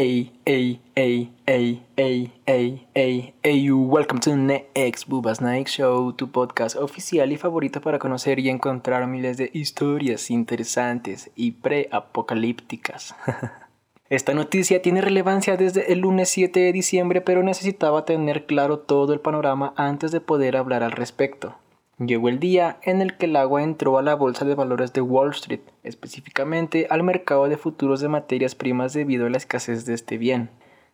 Hey, 0.00 0.30
hey, 0.46 0.80
hey, 0.94 1.32
hey, 1.44 1.82
hey, 1.96 2.32
hey, 2.46 2.86
hey, 2.94 3.34
hey, 3.42 3.70
welcome 3.72 4.20
to 4.20 4.36
Next 4.36 5.08
Bubas 5.08 5.40
Night 5.40 5.66
Show, 5.66 6.12
tu 6.12 6.30
podcast 6.30 6.76
oficial 6.76 7.32
y 7.32 7.36
favorito 7.36 7.80
para 7.80 7.98
conocer 7.98 8.38
y 8.38 8.48
encontrar 8.48 9.08
miles 9.08 9.38
de 9.38 9.50
historias 9.52 10.30
interesantes 10.30 11.32
y 11.34 11.50
preapocalípticas. 11.50 13.16
Esta 14.08 14.34
noticia 14.34 14.80
tiene 14.82 15.00
relevancia 15.00 15.56
desde 15.56 15.92
el 15.92 15.98
lunes 15.98 16.28
7 16.28 16.60
de 16.60 16.72
diciembre, 16.72 17.20
pero 17.20 17.42
necesitaba 17.42 18.04
tener 18.04 18.46
claro 18.46 18.78
todo 18.78 19.12
el 19.12 19.18
panorama 19.18 19.74
antes 19.76 20.12
de 20.12 20.20
poder 20.20 20.56
hablar 20.56 20.84
al 20.84 20.92
respecto. 20.92 21.56
Llegó 21.98 22.28
el 22.28 22.38
día 22.38 22.78
en 22.82 23.02
el 23.02 23.16
que 23.16 23.26
el 23.26 23.34
agua 23.34 23.64
entró 23.64 23.98
a 23.98 24.02
la 24.02 24.14
bolsa 24.14 24.44
de 24.44 24.54
valores 24.54 24.92
de 24.92 25.00
Wall 25.00 25.30
Street, 25.30 25.62
específicamente 25.82 26.86
al 26.90 27.02
mercado 27.02 27.48
de 27.48 27.56
futuros 27.56 28.00
de 28.00 28.06
materias 28.06 28.54
primas 28.54 28.92
debido 28.92 29.26
a 29.26 29.30
la 29.30 29.36
escasez 29.36 29.84
de 29.84 29.94
este 29.94 30.16
bien. 30.16 30.50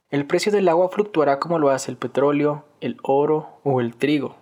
El 0.09 0.27
precio 0.27 0.51
del 0.51 0.67
agua 0.67 0.89
fluctuará 0.89 1.39
como 1.41 1.59
lo 1.59 1.69
hace 1.69 1.91
el 1.91 1.99
petróleo, 1.99 2.65
el 2.81 2.97
oro 3.03 3.59
o 3.65 3.83
el 3.83 3.95
trigo. 3.97 4.37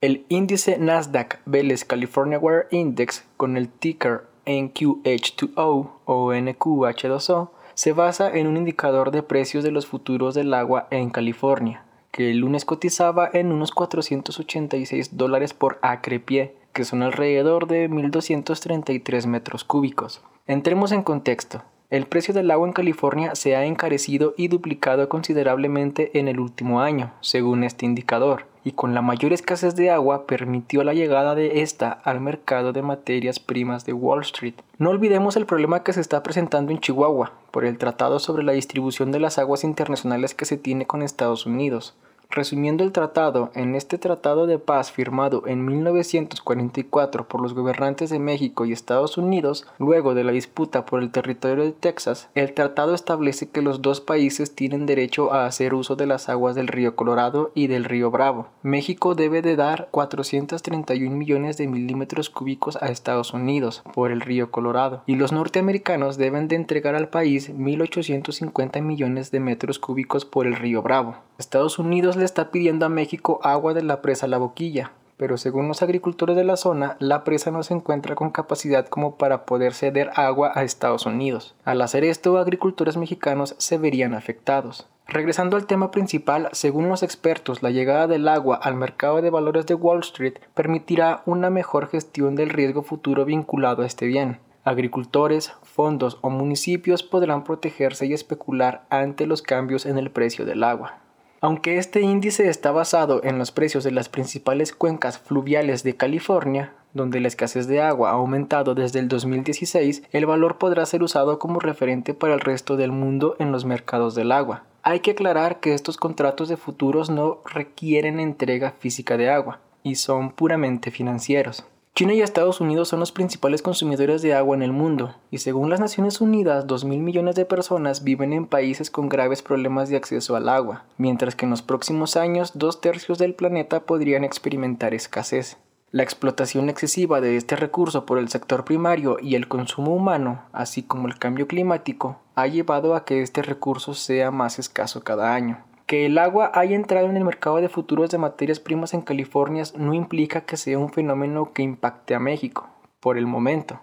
El 0.00 0.26
índice 0.28 0.78
Nasdaq 0.78 1.42
Veles 1.46 1.84
California 1.84 2.40
Ware 2.40 2.66
Index 2.72 3.24
con 3.36 3.56
el 3.56 3.68
ticker 3.68 4.22
NQH2O 4.46 5.90
o 6.06 6.32
NQH2O 6.32 7.50
se 7.74 7.92
basa 7.92 8.36
en 8.36 8.48
un 8.48 8.56
indicador 8.56 9.12
de 9.12 9.22
precios 9.22 9.62
de 9.62 9.70
los 9.70 9.86
futuros 9.86 10.34
del 10.34 10.54
agua 10.54 10.88
en 10.90 11.10
California 11.10 11.84
que 12.10 12.30
el 12.30 12.38
lunes 12.38 12.64
cotizaba 12.64 13.28
en 13.32 13.52
unos 13.52 13.70
486 13.72 15.16
dólares 15.16 15.54
por 15.54 15.78
acre 15.82 16.20
pie, 16.20 16.54
que 16.72 16.84
son 16.84 17.02
alrededor 17.02 17.66
de 17.66 17.88
1.233 17.88 19.26
metros 19.26 19.64
cúbicos. 19.64 20.22
Entremos 20.46 20.92
en 20.92 21.02
contexto. 21.02 21.62
El 21.90 22.06
precio 22.06 22.32
del 22.32 22.50
agua 22.50 22.68
en 22.68 22.72
California 22.72 23.34
se 23.34 23.56
ha 23.56 23.64
encarecido 23.64 24.34
y 24.36 24.48
duplicado 24.48 25.08
considerablemente 25.08 26.18
en 26.18 26.28
el 26.28 26.38
último 26.38 26.80
año, 26.80 27.12
según 27.20 27.64
este 27.64 27.84
indicador, 27.84 28.46
y 28.64 28.72
con 28.72 28.94
la 28.94 29.02
mayor 29.02 29.32
escasez 29.32 29.74
de 29.76 29.90
agua 29.90 30.26
permitió 30.26 30.84
la 30.84 30.94
llegada 30.94 31.34
de 31.34 31.62
esta 31.62 31.90
al 31.90 32.20
mercado 32.20 32.72
de 32.72 32.82
materias 32.82 33.38
primas 33.38 33.84
de 33.86 33.92
Wall 33.92 34.20
Street. 34.22 34.54
No 34.78 34.90
olvidemos 34.90 35.36
el 35.36 35.46
problema 35.46 35.82
que 35.82 35.92
se 35.92 36.00
está 36.00 36.22
presentando 36.22 36.72
en 36.72 36.80
Chihuahua 36.80 37.32
por 37.50 37.64
el 37.64 37.78
tratado 37.78 38.18
sobre 38.18 38.42
la 38.42 38.52
distribución 38.52 39.12
de 39.12 39.20
las 39.20 39.38
aguas 39.38 39.64
internacionales 39.64 40.34
que 40.34 40.44
se 40.44 40.56
tiene 40.56 40.86
con 40.86 41.02
Estados 41.02 41.46
Unidos. 41.46 41.94
Resumiendo 42.32 42.84
el 42.84 42.92
tratado, 42.92 43.50
en 43.56 43.74
este 43.74 43.98
tratado 43.98 44.46
de 44.46 44.60
paz 44.60 44.92
firmado 44.92 45.48
en 45.48 45.64
1944 45.64 47.26
por 47.26 47.40
los 47.42 47.54
gobernantes 47.54 48.08
de 48.08 48.20
México 48.20 48.64
y 48.64 48.72
Estados 48.72 49.18
Unidos, 49.18 49.66
luego 49.80 50.14
de 50.14 50.22
la 50.22 50.30
disputa 50.30 50.86
por 50.86 51.02
el 51.02 51.10
territorio 51.10 51.64
de 51.64 51.72
Texas, 51.72 52.28
el 52.36 52.54
tratado 52.54 52.94
establece 52.94 53.48
que 53.48 53.62
los 53.62 53.82
dos 53.82 54.00
países 54.00 54.54
tienen 54.54 54.86
derecho 54.86 55.32
a 55.32 55.46
hacer 55.46 55.74
uso 55.74 55.96
de 55.96 56.06
las 56.06 56.28
aguas 56.28 56.54
del 56.54 56.68
río 56.68 56.94
Colorado 56.94 57.50
y 57.56 57.66
del 57.66 57.82
río 57.82 58.12
Bravo. 58.12 58.46
México 58.62 59.16
debe 59.16 59.42
de 59.42 59.56
dar 59.56 59.88
431 59.90 61.16
millones 61.16 61.56
de 61.56 61.66
milímetros 61.66 62.30
cúbicos 62.30 62.80
a 62.80 62.90
Estados 62.90 63.34
Unidos 63.34 63.82
por 63.92 64.12
el 64.12 64.20
río 64.20 64.52
Colorado 64.52 65.02
y 65.04 65.16
los 65.16 65.32
norteamericanos 65.32 66.16
deben 66.16 66.46
de 66.46 66.54
entregar 66.54 66.94
al 66.94 67.08
país 67.08 67.52
1.850 67.52 68.80
millones 68.82 69.32
de 69.32 69.40
metros 69.40 69.80
cúbicos 69.80 70.24
por 70.24 70.46
el 70.46 70.54
río 70.54 70.80
Bravo. 70.80 71.16
Estados 71.40 71.78
Unidos 71.78 72.16
le 72.20 72.24
está 72.24 72.52
pidiendo 72.52 72.86
a 72.86 72.88
México 72.88 73.40
agua 73.42 73.74
de 73.74 73.82
la 73.82 74.00
presa 74.00 74.28
La 74.28 74.38
Boquilla, 74.38 74.92
pero 75.16 75.36
según 75.36 75.68
los 75.68 75.82
agricultores 75.82 76.34
de 76.34 76.44
la 76.44 76.56
zona, 76.56 76.96
la 76.98 77.24
presa 77.24 77.50
no 77.50 77.62
se 77.62 77.74
encuentra 77.74 78.14
con 78.14 78.30
capacidad 78.30 78.86
como 78.86 79.16
para 79.16 79.44
poder 79.44 79.74
ceder 79.74 80.10
agua 80.14 80.52
a 80.54 80.62
Estados 80.62 81.04
Unidos. 81.04 81.54
Al 81.64 81.82
hacer 81.82 82.04
esto, 82.04 82.38
agricultores 82.38 82.96
mexicanos 82.96 83.54
se 83.58 83.76
verían 83.76 84.14
afectados. 84.14 84.86
Regresando 85.06 85.56
al 85.56 85.66
tema 85.66 85.90
principal, 85.90 86.48
según 86.52 86.88
los 86.88 87.02
expertos, 87.02 87.62
la 87.62 87.70
llegada 87.70 88.06
del 88.06 88.28
agua 88.28 88.56
al 88.56 88.76
mercado 88.76 89.20
de 89.20 89.28
valores 89.28 89.66
de 89.66 89.74
Wall 89.74 90.00
Street 90.00 90.38
permitirá 90.54 91.22
una 91.26 91.50
mejor 91.50 91.88
gestión 91.88 92.36
del 92.36 92.48
riesgo 92.48 92.82
futuro 92.82 93.24
vinculado 93.24 93.82
a 93.82 93.86
este 93.86 94.06
bien. 94.06 94.38
Agricultores, 94.64 95.52
fondos 95.64 96.18
o 96.20 96.30
municipios 96.30 97.02
podrán 97.02 97.44
protegerse 97.44 98.06
y 98.06 98.12
especular 98.12 98.84
ante 98.88 99.26
los 99.26 99.42
cambios 99.42 99.84
en 99.84 99.98
el 99.98 100.10
precio 100.10 100.46
del 100.46 100.62
agua. 100.64 101.00
Aunque 101.42 101.78
este 101.78 102.02
índice 102.02 102.50
está 102.50 102.70
basado 102.70 103.22
en 103.24 103.38
los 103.38 103.50
precios 103.50 103.82
de 103.82 103.92
las 103.92 104.10
principales 104.10 104.74
cuencas 104.74 105.18
fluviales 105.18 105.82
de 105.82 105.96
California, 105.96 106.74
donde 106.92 107.18
la 107.20 107.28
escasez 107.28 107.66
de 107.66 107.80
agua 107.80 108.10
ha 108.10 108.14
aumentado 108.14 108.74
desde 108.74 108.98
el 108.98 109.08
2016, 109.08 110.02
el 110.12 110.26
valor 110.26 110.58
podrá 110.58 110.84
ser 110.84 111.02
usado 111.02 111.38
como 111.38 111.58
referente 111.58 112.12
para 112.12 112.34
el 112.34 112.40
resto 112.40 112.76
del 112.76 112.92
mundo 112.92 113.36
en 113.38 113.52
los 113.52 113.64
mercados 113.64 114.14
del 114.14 114.32
agua. 114.32 114.64
Hay 114.82 115.00
que 115.00 115.12
aclarar 115.12 115.60
que 115.60 115.72
estos 115.72 115.96
contratos 115.96 116.48
de 116.50 116.58
futuros 116.58 117.08
no 117.08 117.40
requieren 117.46 118.20
entrega 118.20 118.72
física 118.72 119.16
de 119.16 119.30
agua 119.30 119.60
y 119.82 119.94
son 119.94 120.32
puramente 120.32 120.90
financieros. 120.90 121.64
China 122.00 122.14
y 122.14 122.22
Estados 122.22 122.62
Unidos 122.62 122.88
son 122.88 122.98
los 122.98 123.12
principales 123.12 123.60
consumidores 123.60 124.22
de 124.22 124.32
agua 124.32 124.56
en 124.56 124.62
el 124.62 124.72
mundo, 124.72 125.16
y 125.30 125.36
según 125.36 125.68
las 125.68 125.80
Naciones 125.80 126.22
Unidas, 126.22 126.66
2.000 126.66 126.98
millones 126.98 127.34
de 127.34 127.44
personas 127.44 128.04
viven 128.04 128.32
en 128.32 128.46
países 128.46 128.90
con 128.90 129.10
graves 129.10 129.42
problemas 129.42 129.90
de 129.90 129.98
acceso 129.98 130.34
al 130.34 130.48
agua, 130.48 130.86
mientras 130.96 131.34
que 131.34 131.44
en 131.44 131.50
los 131.50 131.60
próximos 131.60 132.16
años 132.16 132.52
dos 132.54 132.80
tercios 132.80 133.18
del 133.18 133.34
planeta 133.34 133.80
podrían 133.80 134.24
experimentar 134.24 134.94
escasez. 134.94 135.58
La 135.90 136.02
explotación 136.02 136.70
excesiva 136.70 137.20
de 137.20 137.36
este 137.36 137.54
recurso 137.54 138.06
por 138.06 138.16
el 138.16 138.30
sector 138.30 138.64
primario 138.64 139.18
y 139.20 139.34
el 139.34 139.46
consumo 139.46 139.94
humano, 139.94 140.40
así 140.52 140.82
como 140.82 141.06
el 141.06 141.18
cambio 141.18 141.48
climático, 141.48 142.16
ha 142.34 142.46
llevado 142.46 142.94
a 142.94 143.04
que 143.04 143.20
este 143.20 143.42
recurso 143.42 143.92
sea 143.92 144.30
más 144.30 144.58
escaso 144.58 145.04
cada 145.04 145.34
año. 145.34 145.58
Que 145.90 146.06
el 146.06 146.18
agua 146.18 146.52
haya 146.54 146.76
entrado 146.76 147.08
en 147.08 147.16
el 147.16 147.24
mercado 147.24 147.56
de 147.56 147.68
futuros 147.68 148.10
de 148.10 148.18
materias 148.18 148.60
primas 148.60 148.94
en 148.94 149.00
California 149.00 149.64
no 149.76 149.92
implica 149.92 150.42
que 150.42 150.56
sea 150.56 150.78
un 150.78 150.92
fenómeno 150.92 151.52
que 151.52 151.62
impacte 151.62 152.14
a 152.14 152.20
México, 152.20 152.68
por 153.00 153.18
el 153.18 153.26
momento. 153.26 153.80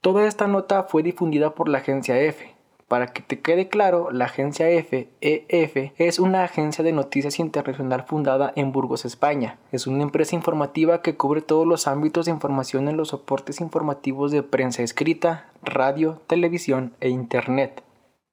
Toda 0.00 0.28
esta 0.28 0.46
nota 0.46 0.84
fue 0.84 1.02
difundida 1.02 1.56
por 1.56 1.68
la 1.68 1.78
agencia 1.78 2.20
F. 2.20 2.54
Para 2.86 3.08
que 3.08 3.20
te 3.20 3.40
quede 3.40 3.68
claro, 3.68 4.12
la 4.12 4.26
agencia 4.26 4.70
F, 4.70 5.08
EF, 5.20 5.92
es 5.98 6.20
una 6.20 6.44
agencia 6.44 6.84
de 6.84 6.92
noticias 6.92 7.40
internacional 7.40 8.04
fundada 8.04 8.52
en 8.54 8.70
Burgos, 8.70 9.04
España. 9.04 9.58
Es 9.72 9.88
una 9.88 10.04
empresa 10.04 10.36
informativa 10.36 11.02
que 11.02 11.16
cubre 11.16 11.42
todos 11.42 11.66
los 11.66 11.88
ámbitos 11.88 12.26
de 12.26 12.30
información 12.30 12.86
en 12.86 12.96
los 12.96 13.08
soportes 13.08 13.60
informativos 13.60 14.30
de 14.30 14.44
prensa 14.44 14.84
escrita, 14.84 15.46
radio, 15.64 16.20
televisión 16.28 16.92
e 17.00 17.08
Internet. 17.08 17.82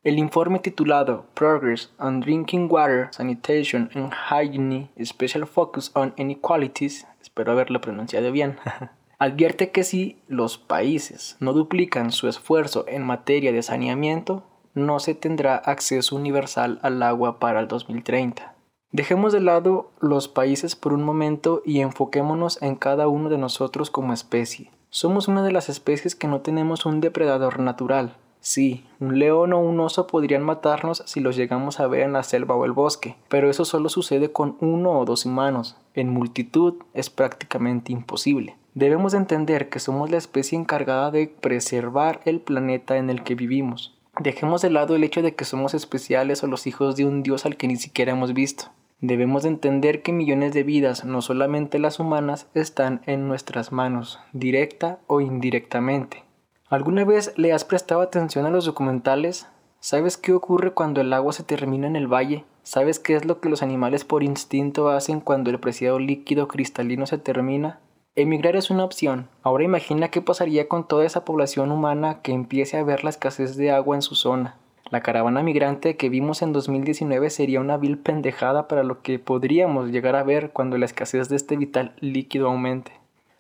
El 0.06 0.20
informe 0.20 0.60
titulado 0.60 1.26
Progress 1.34 1.92
on 1.98 2.20
Drinking 2.20 2.68
Water, 2.70 3.08
Sanitation 3.10 3.90
and 3.96 4.14
Hygiene, 4.14 4.92
Special 5.04 5.48
Focus 5.48 5.90
on 5.96 6.14
Inequalities, 6.16 7.08
espero 7.24 7.54
haberlo 7.54 7.82
pronunciado 7.82 8.32
bien, 8.32 8.60
advierte 9.18 9.72
que 9.72 9.84
si 9.84 10.20
los 10.28 10.60
países 10.60 11.38
no 11.40 11.54
duplican 11.54 12.12
su 12.12 12.28
esfuerzo 12.28 12.86
en 12.88 13.02
materia 13.02 13.52
de 13.52 13.64
saneamiento, 13.64 14.44
no 14.76 15.00
se 15.00 15.16
tendrá 15.16 15.56
acceso 15.56 16.16
universal 16.16 16.78
al 16.84 17.02
agua 17.02 17.40
para 17.40 17.60
el 17.60 17.68
2030. 17.68 18.54
Dejemos 18.92 19.34
de 19.34 19.42
lado 19.42 19.90
los 20.02 20.28
países 20.28 20.76
por 20.76 20.94
un 20.94 21.02
momento 21.02 21.64
y 21.66 21.80
enfoquémonos 21.80 22.62
en 22.62 22.76
cada 22.76 23.08
uno 23.08 23.30
de 23.30 23.40
nosotros 23.40 23.90
como 23.90 24.14
especie. 24.14 24.70
Somos 24.92 25.28
una 25.28 25.42
de 25.42 25.52
las 25.52 25.68
especies 25.68 26.14
que 26.14 26.28
no 26.28 26.42
tenemos 26.42 26.86
un 26.86 27.02
depredador 27.02 27.60
natural, 27.60 28.18
Sí, 28.48 28.86
un 29.00 29.18
león 29.18 29.54
o 29.54 29.60
un 29.60 29.80
oso 29.80 30.06
podrían 30.06 30.44
matarnos 30.44 31.02
si 31.08 31.20
los 31.20 31.36
llegamos 31.36 31.80
a 31.80 31.88
ver 31.88 32.02
en 32.02 32.14
la 32.14 32.22
selva 32.22 32.54
o 32.54 32.64
el 32.64 32.74
bosque, 32.74 33.16
pero 33.28 33.50
eso 33.50 33.66
solo 33.66 33.90
sucede 33.90 34.32
con 34.32 34.56
uno 34.60 35.00
o 35.00 35.04
dos 35.04 35.26
humanos. 35.26 35.78
En 35.96 36.10
multitud 36.12 36.76
es 36.94 37.10
prácticamente 37.10 37.92
imposible. 37.92 38.56
Debemos 38.76 39.16
entender 39.16 39.70
que 39.70 39.80
somos 39.80 40.12
la 40.12 40.18
especie 40.18 40.60
encargada 40.60 41.10
de 41.10 41.28
preservar 41.28 42.22
el 42.26 42.40
planeta 42.40 42.98
en 42.98 43.10
el 43.10 43.24
que 43.24 43.34
vivimos. 43.34 43.98
Dejemos 44.20 44.62
de 44.62 44.70
lado 44.70 44.96
el 44.96 45.04
hecho 45.04 45.24
de 45.24 45.34
que 45.34 45.44
somos 45.44 45.74
especiales 45.74 46.44
o 46.44 46.48
los 46.48 46.68
hijos 46.68 46.96
de 46.96 47.06
un 47.06 47.24
dios 47.24 47.48
al 47.48 47.58
que 47.58 47.68
ni 47.68 47.78
siquiera 47.78 48.12
hemos 48.12 48.36
visto. 48.36 48.66
Debemos 49.02 49.46
entender 49.46 50.03
que 50.03 50.14
millones 50.14 50.53
de 50.53 50.62
vidas, 50.62 51.03
no 51.03 51.24
solamente 51.24 51.80
las 51.80 52.00
humanas, 52.00 52.46
están 52.53 53.02
en 53.08 53.28
nuestras 53.28 53.72
manos, 53.72 54.20
directa 54.34 55.00
o 55.08 55.20
indirectamente. 55.20 56.25
¿Alguna 56.67 57.06
vez 57.06 57.32
le 57.35 57.53
has 57.53 57.64
prestado 57.64 58.02
atención 58.02 58.47
a 58.47 58.50
los 58.50 58.66
documentales? 58.66 59.47
¿Sabes 59.79 60.17
qué 60.17 60.34
ocurre 60.34 60.72
cuando 60.72 61.00
el 61.00 61.14
agua 61.14 61.32
se 61.32 61.44
termina 61.44 61.85
en 61.85 61.96
el 61.96 62.12
valle? 62.12 62.44
¿Sabes 62.64 62.97
qué 62.97 63.16
es 63.16 63.23
lo 63.23 63.40
que 63.40 63.50
los 63.50 63.62
animales 63.62 64.03
por 64.03 64.23
instinto 64.23 64.90
hacen 64.90 65.20
cuando 65.20 65.52
el 65.52 65.59
preciado 65.59 66.00
líquido 66.00 66.47
cristalino 66.47 67.06
se 67.06 67.20
termina? 67.20 67.79
Emigrar 68.16 68.56
es 68.56 68.72
una 68.72 68.84
opción. 68.84 69.28
Ahora 69.44 69.64
imagina 69.64 70.08
qué 70.08 70.22
pasaría 70.22 70.67
con 70.67 70.88
toda 70.88 71.06
esa 71.06 71.23
población 71.23 71.72
humana 71.72 72.23
que 72.23 72.32
empiece 72.32 72.78
a 72.78 72.84
ver 72.84 73.03
la 73.03 73.12
escasez 73.12 73.58
de 73.58 73.70
agua 73.70 73.96
en 73.96 74.02
su 74.02 74.16
zona. 74.16 74.56
La 74.90 75.02
caravana 75.02 75.44
migrante 75.44 75.97
que 75.97 76.09
vimos 76.09 76.41
en 76.41 76.52
2019 76.52 77.29
sería 77.29 77.59
una 77.59 77.78
vil 77.78 78.00
pendejada 78.00 78.67
para 78.67 78.84
lo 78.84 79.03
que 79.03 79.20
podríamos 79.20 79.91
llegar 79.91 80.16
a 80.16 80.23
ver 80.23 80.50
cuando 80.50 80.79
la 80.79 80.85
escasez 80.85 81.29
de 81.29 81.35
este 81.35 81.58
vital 81.58 81.94
líquido 82.00 82.47
aumente. 82.47 82.91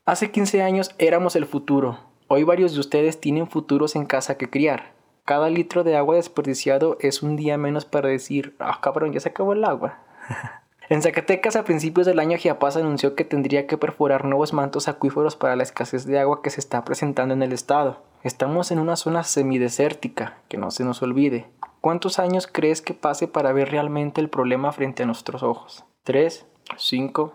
Hace 0.05 0.29
15 0.29 0.61
años 0.61 0.93
éramos 0.99 1.35
el 1.35 1.47
futuro, 1.47 1.97
Hoy 2.27 2.43
varios 2.43 2.73
de 2.73 2.79
ustedes 2.79 3.19
tienen 3.19 3.47
futuros 3.47 3.95
en 3.95 4.05
casa 4.05 4.35
que 4.35 4.49
criar. 4.49 4.93
Cada 5.25 5.49
litro 5.49 5.83
de 5.83 5.95
agua 5.95 6.15
desperdiciado 6.15 6.97
es 6.99 7.21
un 7.21 7.35
día 7.35 7.55
menos 7.57 7.85
para 7.85 8.09
decir, 8.09 8.55
ah, 8.57 8.79
cabrón, 8.81 9.13
ya 9.13 9.19
se 9.19 9.29
acabó 9.29 9.53
el 9.53 9.63
agua. 9.63 9.99
En 10.87 11.01
Zacatecas, 11.01 11.55
a 11.55 11.63
principios 11.63 12.05
del 12.05 12.19
año, 12.19 12.37
Chiapas 12.37 12.77
anunció 12.77 13.15
que 13.15 13.25
tendría 13.25 13.65
que 13.65 13.75
perforar 13.75 14.23
nuevos 14.23 14.53
mantos 14.53 14.87
acuíferos 14.87 15.35
para 15.35 15.55
la 15.55 15.63
escasez 15.63 16.05
de 16.05 16.19
agua 16.19 16.43
que 16.43 16.51
se 16.51 16.59
está 16.59 16.85
presentando 16.85 17.33
en 17.33 17.41
el 17.41 17.53
estado. 17.53 18.03
Estamos 18.21 18.69
en 18.69 18.77
una 18.77 18.95
zona 18.95 19.23
semidesértica, 19.23 20.37
que 20.47 20.59
no 20.59 20.69
se 20.69 20.83
nos 20.83 21.01
olvide. 21.01 21.47
¿Cuántos 21.81 22.19
años 22.19 22.45
crees 22.45 22.83
que 22.83 22.93
pase 22.93 23.27
para 23.27 23.51
ver 23.51 23.71
realmente 23.71 24.21
el 24.21 24.29
problema 24.29 24.71
frente 24.73 25.01
a 25.01 25.05
nuestros 25.07 25.41
ojos? 25.41 25.85
¿Tres? 26.03 26.45
¿Cinco? 26.77 27.33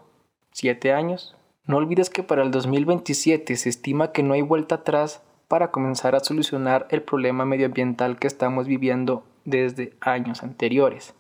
¿Siete 0.52 0.92
años? 0.92 1.34
No 1.66 1.76
olvides 1.76 2.10
que 2.10 2.22
para 2.22 2.42
el 2.42 2.50
2027 2.50 3.54
se 3.56 3.68
estima 3.68 4.12
que 4.12 4.22
no 4.22 4.34
hay 4.34 4.42
vuelta 4.42 4.76
atrás 4.76 5.22
para 5.46 5.70
comenzar 5.70 6.14
a 6.14 6.20
solucionar 6.20 6.86
el 6.90 7.02
problema 7.02 7.44
medioambiental 7.44 8.18
que 8.18 8.26
estamos 8.26 8.66
viviendo 8.66 9.24
desde 9.44 9.94
años 10.00 10.42
anteriores. 10.42 11.14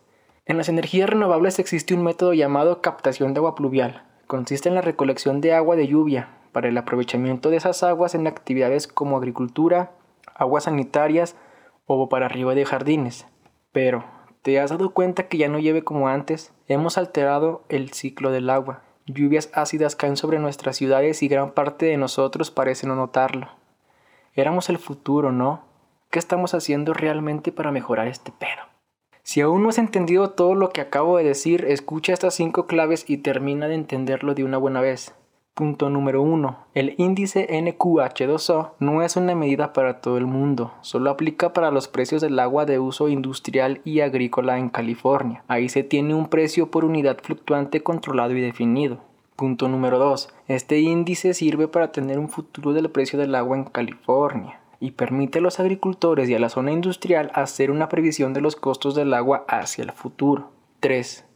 En 0.46 0.56
las 0.56 0.68
energías 0.68 1.10
renovables 1.10 1.58
existe 1.58 1.94
un 1.94 2.02
método 2.02 2.32
llamado 2.32 2.80
captación 2.80 3.34
de 3.34 3.38
agua 3.38 3.54
pluvial. 3.54 4.04
Consiste 4.26 4.68
en 4.68 4.74
la 4.74 4.80
recolección 4.80 5.40
de 5.40 5.52
agua 5.52 5.76
de 5.76 5.86
lluvia 5.86 6.28
para 6.52 6.68
el 6.68 6.78
aprovechamiento 6.78 7.50
de 7.50 7.56
esas 7.56 7.82
aguas 7.82 8.14
en 8.14 8.26
actividades 8.26 8.88
como 8.88 9.16
agricultura, 9.16 9.92
aguas 10.34 10.64
sanitarias 10.64 11.36
o 11.86 12.08
para 12.08 12.26
arriba 12.26 12.54
de 12.54 12.64
jardines. 12.64 13.26
Pero, 13.72 14.04
¿te 14.42 14.58
has 14.58 14.70
dado 14.70 14.90
cuenta 14.90 15.28
que 15.28 15.38
ya 15.38 15.48
no 15.48 15.58
llueve 15.58 15.84
como 15.84 16.08
antes? 16.08 16.52
Hemos 16.66 16.98
alterado 16.98 17.64
el 17.68 17.92
ciclo 17.92 18.30
del 18.30 18.50
agua. 18.50 18.82
Lluvias 19.12 19.50
ácidas 19.52 19.96
caen 19.96 20.16
sobre 20.16 20.38
nuestras 20.38 20.76
ciudades 20.76 21.22
y 21.22 21.28
gran 21.28 21.52
parte 21.52 21.86
de 21.86 21.96
nosotros 21.96 22.50
parece 22.50 22.86
no 22.86 22.96
notarlo. 22.96 23.48
Éramos 24.34 24.68
el 24.68 24.78
futuro, 24.78 25.32
¿no? 25.32 25.64
¿Qué 26.10 26.18
estamos 26.18 26.54
haciendo 26.54 26.94
realmente 26.94 27.52
para 27.52 27.72
mejorar 27.72 28.08
este 28.08 28.32
pedo? 28.32 28.62
Si 29.22 29.40
aún 29.40 29.62
no 29.62 29.68
has 29.68 29.78
entendido 29.78 30.30
todo 30.30 30.54
lo 30.54 30.70
que 30.70 30.80
acabo 30.80 31.18
de 31.18 31.24
decir, 31.24 31.64
escucha 31.66 32.12
estas 32.12 32.34
cinco 32.34 32.66
claves 32.66 33.04
y 33.08 33.18
termina 33.18 33.68
de 33.68 33.74
entenderlo 33.74 34.34
de 34.34 34.44
una 34.44 34.58
buena 34.58 34.80
vez. 34.80 35.14
Punto 35.60 35.90
número 35.90 36.22
1. 36.22 36.56
El 36.72 36.94
índice 36.96 37.46
NQH2O 37.50 38.70
no 38.78 39.02
es 39.02 39.16
una 39.16 39.34
medida 39.34 39.74
para 39.74 40.00
todo 40.00 40.16
el 40.16 40.24
mundo, 40.24 40.72
solo 40.80 41.10
aplica 41.10 41.52
para 41.52 41.70
los 41.70 41.86
precios 41.86 42.22
del 42.22 42.38
agua 42.38 42.64
de 42.64 42.78
uso 42.78 43.10
industrial 43.10 43.82
y 43.84 44.00
agrícola 44.00 44.56
en 44.56 44.70
California. 44.70 45.44
Ahí 45.48 45.68
se 45.68 45.82
tiene 45.82 46.14
un 46.14 46.30
precio 46.30 46.70
por 46.70 46.86
unidad 46.86 47.18
fluctuante 47.22 47.82
controlado 47.82 48.34
y 48.34 48.40
definido. 48.40 49.00
Punto 49.36 49.68
número 49.68 49.98
2. 49.98 50.32
Este 50.48 50.80
índice 50.80 51.34
sirve 51.34 51.68
para 51.68 51.92
tener 51.92 52.18
un 52.18 52.30
futuro 52.30 52.72
del 52.72 52.88
precio 52.88 53.18
del 53.18 53.34
agua 53.34 53.58
en 53.58 53.64
California 53.64 54.60
y 54.80 54.92
permite 54.92 55.40
a 55.40 55.42
los 55.42 55.60
agricultores 55.60 56.30
y 56.30 56.34
a 56.34 56.38
la 56.38 56.48
zona 56.48 56.72
industrial 56.72 57.30
hacer 57.34 57.70
una 57.70 57.90
previsión 57.90 58.32
de 58.32 58.40
los 58.40 58.56
costos 58.56 58.94
del 58.94 59.12
agua 59.12 59.44
hacia 59.46 59.84
el 59.84 59.92
futuro. 59.92 60.52
3. 60.80 61.26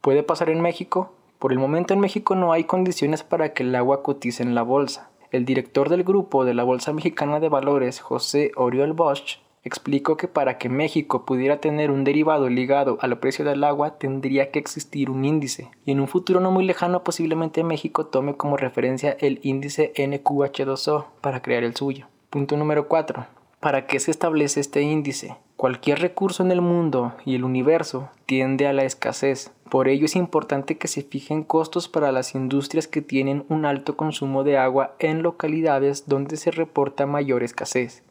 ¿Puede 0.00 0.22
pasar 0.22 0.50
en 0.50 0.60
México? 0.60 1.16
Por 1.42 1.52
el 1.52 1.58
momento 1.58 1.92
en 1.92 1.98
México 1.98 2.36
no 2.36 2.52
hay 2.52 2.62
condiciones 2.62 3.24
para 3.24 3.52
que 3.52 3.64
el 3.64 3.74
agua 3.74 4.04
cotice 4.04 4.44
en 4.44 4.54
la 4.54 4.62
bolsa. 4.62 5.10
El 5.32 5.44
director 5.44 5.88
del 5.88 6.04
grupo 6.04 6.44
de 6.44 6.54
la 6.54 6.62
Bolsa 6.62 6.92
Mexicana 6.92 7.40
de 7.40 7.48
Valores, 7.48 7.98
José 7.98 8.52
Oriol 8.54 8.92
Bosch, 8.92 9.40
explicó 9.64 10.16
que 10.16 10.28
para 10.28 10.56
que 10.56 10.68
México 10.68 11.24
pudiera 11.26 11.56
tener 11.56 11.90
un 11.90 12.04
derivado 12.04 12.48
ligado 12.48 12.96
al 13.00 13.18
precio 13.18 13.44
del 13.44 13.64
agua 13.64 13.98
tendría 13.98 14.52
que 14.52 14.60
existir 14.60 15.10
un 15.10 15.24
índice, 15.24 15.68
y 15.84 15.90
en 15.90 15.98
un 15.98 16.06
futuro 16.06 16.38
no 16.38 16.52
muy 16.52 16.64
lejano 16.64 17.02
posiblemente 17.02 17.64
México 17.64 18.06
tome 18.06 18.36
como 18.36 18.56
referencia 18.56 19.16
el 19.18 19.40
índice 19.42 19.92
NQH2O 19.96 21.06
para 21.20 21.42
crear 21.42 21.64
el 21.64 21.74
suyo. 21.74 22.06
Punto 22.30 22.56
número 22.56 22.86
4. 22.86 23.26
¿Para 23.58 23.88
qué 23.88 23.98
se 23.98 24.12
establece 24.12 24.60
este 24.60 24.82
índice? 24.82 25.36
Cualquier 25.56 25.98
recurso 26.00 26.44
en 26.44 26.52
el 26.52 26.60
mundo 26.60 27.14
y 27.24 27.34
el 27.34 27.42
universo 27.42 28.10
tiende 28.26 28.68
a 28.68 28.72
la 28.72 28.84
escasez. 28.84 29.52
Por 29.72 29.88
ello 29.88 30.04
es 30.04 30.16
importante 30.16 30.76
que 30.76 30.86
se 30.86 31.00
fijen 31.00 31.44
costos 31.44 31.88
para 31.88 32.12
las 32.12 32.34
industrias 32.34 32.86
que 32.86 33.00
tienen 33.00 33.46
un 33.48 33.64
alto 33.64 33.96
consumo 33.96 34.44
de 34.44 34.58
agua 34.58 34.94
en 34.98 35.22
localidades 35.22 36.06
donde 36.06 36.36
se 36.36 36.50
reporta 36.50 37.06
mayor 37.06 37.42
escasez. 37.42 38.02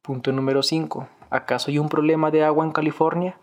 Punto 0.00 0.32
número 0.32 0.62
5. 0.62 1.06
¿Acaso 1.28 1.70
hay 1.70 1.78
un 1.78 1.90
problema 1.90 2.30
de 2.30 2.42
agua 2.42 2.64
en 2.64 2.72
California? 2.72 3.36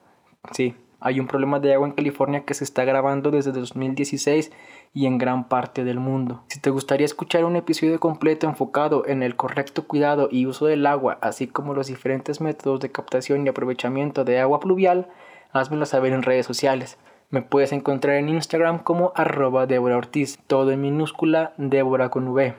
Sí, 0.54 0.74
hay 1.00 1.20
un 1.20 1.28
problema 1.28 1.60
de 1.60 1.76
agua 1.76 1.88
en 1.88 1.94
California 1.94 2.46
que 2.46 2.56
se 2.56 2.64
está 2.64 2.84
grabando 2.84 3.30
desde 3.30 3.52
2016 3.52 4.52
y 4.96 5.06
en 5.06 5.20
gran 5.20 5.48
parte 5.48 5.84
del 5.84 6.00
mundo. 6.00 6.42
Si 6.48 6.60
te 6.60 6.72
gustaría 6.72 7.06
escuchar 7.06 7.46
un 7.46 7.58
episodio 7.58 8.00
completo 8.00 8.48
enfocado 8.48 9.06
en 9.06 9.22
el 9.22 9.36
correcto 9.36 9.86
cuidado 9.86 10.30
y 10.32 10.48
uso 10.48 10.66
del 10.66 10.88
agua, 10.88 11.20
así 11.22 11.46
como 11.46 11.76
los 11.76 11.86
diferentes 11.86 12.42
métodos 12.42 12.80
de 12.80 12.92
captación 12.92 13.46
y 13.46 13.50
aprovechamiento 13.50 14.26
de 14.26 14.40
agua 14.40 14.60
pluvial, 14.60 15.10
házmelo 15.52 15.86
saber 15.86 16.14
en 16.14 16.24
redes 16.24 16.48
sociales. 16.48 16.98
Me 17.32 17.42
puedes 17.42 17.72
encontrar 17.72 18.18
en 18.18 18.28
Instagram 18.28 18.80
como 18.80 19.14
arroba 19.16 19.66
Débora 19.66 19.96
Ortiz, 19.96 20.38
todo 20.48 20.72
en 20.72 20.82
minúscula 20.82 21.54
Débora 21.56 22.10
con 22.10 22.28
V. 22.28 22.54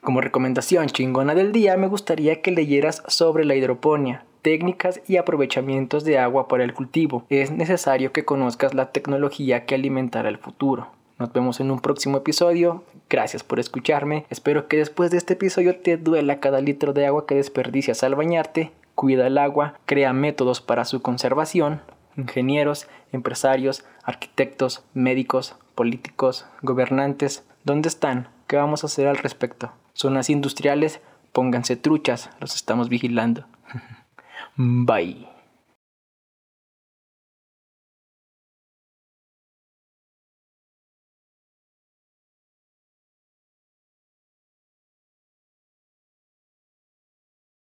Como 0.00 0.20
recomendación 0.20 0.86
chingona 0.86 1.34
del 1.34 1.50
día, 1.50 1.76
me 1.76 1.88
gustaría 1.88 2.40
que 2.40 2.52
leyeras 2.52 3.02
sobre 3.08 3.44
la 3.44 3.56
hidroponía, 3.56 4.24
técnicas 4.42 5.00
y 5.08 5.16
aprovechamientos 5.16 6.04
de 6.04 6.18
agua 6.20 6.46
para 6.46 6.62
el 6.62 6.72
cultivo. 6.72 7.24
Es 7.30 7.50
necesario 7.50 8.12
que 8.12 8.24
conozcas 8.24 8.74
la 8.74 8.92
tecnología 8.92 9.66
que 9.66 9.74
alimentará 9.74 10.28
el 10.28 10.38
futuro. 10.38 10.86
Nos 11.18 11.32
vemos 11.32 11.58
en 11.58 11.72
un 11.72 11.80
próximo 11.80 12.18
episodio. 12.18 12.84
Gracias 13.10 13.42
por 13.42 13.58
escucharme. 13.58 14.24
Espero 14.30 14.68
que 14.68 14.76
después 14.76 15.10
de 15.10 15.16
este 15.16 15.32
episodio 15.32 15.80
te 15.80 15.96
duela 15.96 16.38
cada 16.38 16.60
litro 16.60 16.92
de 16.92 17.06
agua 17.06 17.26
que 17.26 17.34
desperdicias 17.34 18.04
al 18.04 18.14
bañarte. 18.14 18.70
Cuida 18.94 19.26
el 19.26 19.36
agua, 19.36 19.74
crea 19.84 20.12
métodos 20.12 20.60
para 20.60 20.84
su 20.84 21.02
conservación. 21.02 21.80
Ingenieros, 22.16 22.86
empresarios, 23.12 23.84
arquitectos, 24.04 24.84
médicos, 24.94 25.56
políticos, 25.74 26.46
gobernantes, 26.62 27.44
¿dónde 27.64 27.88
están? 27.88 28.28
¿Qué 28.46 28.56
vamos 28.56 28.84
a 28.84 28.86
hacer 28.86 29.06
al 29.08 29.16
respecto? 29.16 29.72
Zonas 29.94 30.30
industriales, 30.30 31.00
pónganse 31.32 31.76
truchas, 31.76 32.30
los 32.40 32.54
estamos 32.54 32.88
vigilando. 32.88 33.46
Bye. 34.56 35.33